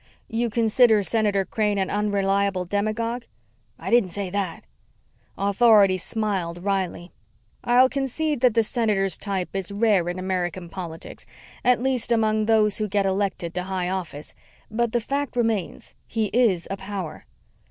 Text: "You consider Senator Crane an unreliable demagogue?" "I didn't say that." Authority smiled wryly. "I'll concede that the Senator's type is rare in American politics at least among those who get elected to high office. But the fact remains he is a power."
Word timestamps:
"You 0.29 0.49
consider 0.49 1.03
Senator 1.03 1.45
Crane 1.45 1.77
an 1.77 1.91
unreliable 1.91 2.65
demagogue?" 2.65 3.25
"I 3.77 3.91
didn't 3.91 4.09
say 4.09 4.31
that." 4.31 4.63
Authority 5.37 5.99
smiled 5.99 6.63
wryly. 6.63 7.11
"I'll 7.63 7.87
concede 7.87 8.39
that 8.41 8.55
the 8.55 8.63
Senator's 8.63 9.15
type 9.15 9.49
is 9.55 9.71
rare 9.71 10.09
in 10.09 10.17
American 10.17 10.69
politics 10.69 11.27
at 11.63 11.83
least 11.83 12.11
among 12.11 12.47
those 12.47 12.79
who 12.79 12.87
get 12.87 13.05
elected 13.05 13.53
to 13.53 13.63
high 13.65 13.89
office. 13.91 14.33
But 14.71 14.91
the 14.91 15.01
fact 15.01 15.35
remains 15.35 15.93
he 16.07 16.31
is 16.33 16.67
a 16.71 16.77
power." 16.77 17.25